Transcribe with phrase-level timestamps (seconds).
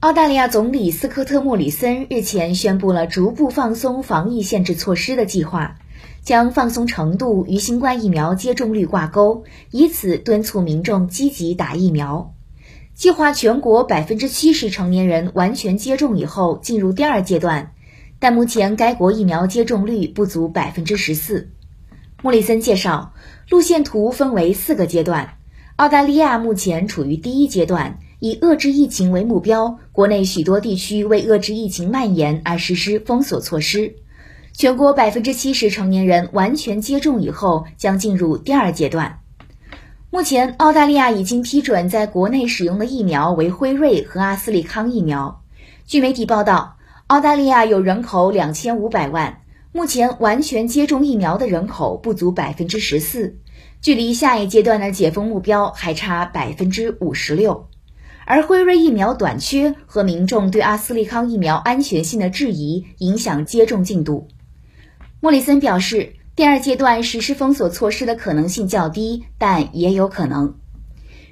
[0.00, 5.78] 澳大利亚总理斯科特·莫里森日前宣布了逐步放松防疫限制措施的计划，
[6.22, 12.34] 将放松程度与新冠疫苗接种率挂钩，以此敦促民众积极打疫苗。
[12.94, 17.72] 计划全国百分之七十成年人完全接种以后进入第二阶段，
[18.18, 21.48] 但目前该国疫苗接种率不足百分之十四。
[22.22, 23.14] 莫里森介绍，
[23.48, 25.38] 路线图分为四个阶段，
[25.76, 27.98] 澳大利亚目前处于第一阶段。
[28.18, 33.96] 以遏制疫情为目标，国内许多地区为遏制疫情蔓延而实施封锁措施。
[34.52, 39.18] 全国百分之七十成年人完全接种以后，将进入第二阶段。
[40.08, 45.42] 目前，澳大利亚已经批准在国内使用的疫苗为辉瑞和阿斯利康疫苗。
[45.86, 46.78] 据媒体报道，
[47.08, 49.42] 澳大利亚有人口两千五百万，
[49.72, 53.36] 目前完全接种疫苗的人口不足百分之十四，
[53.82, 57.68] 距离下一阶段的解封目标还差百分之五十六。
[58.28, 64.26] 而辉瑞疫苗短缺和民众对阿斯利康疫苗安全性的质疑影响接种进度。
[65.20, 70.52] 莫里森表示，第二阶段实施封锁措施的可能性较低，但也有可能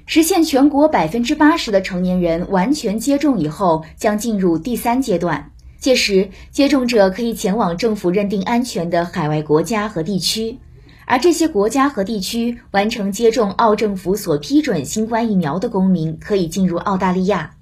[0.05, 5.51] 实现全国百分之八十的成年人完全接种以后，将进入第三阶段。
[5.77, 10.57] 届时，接种者可以前往政府认定安全的海外国家和地区。
[11.05, 17.55] 而这些国家和地区完成接种澳政府所批准新冠疫苗的公民可以进入澳大利亚。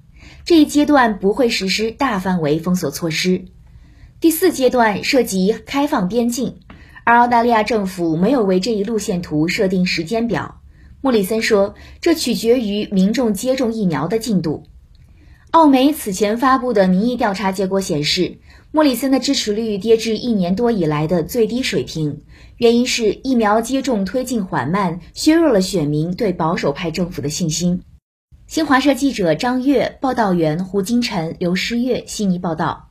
[0.44, 3.44] 这一阶段不会实施大范围封锁措施。
[4.20, 6.60] 第四阶段涉及开放边境，
[7.04, 10.60] 而澳大利亚政府没有为这一路线图设定时间表。
[11.02, 14.64] 莫里森说，这取决于民众接种疫苗的进度。
[15.50, 18.38] 澳媒此前发布的民意调查结果显示，
[18.74, 22.22] 莫里森的支持率跌至一年多以来的最低水平，
[22.56, 27.80] 原因是疫苗接种推进缓慢，削弱了选民对保守派政府的信心。
[28.48, 32.90] 新华社记者张悦、报道员胡金晨、刘诗月悉尼报道。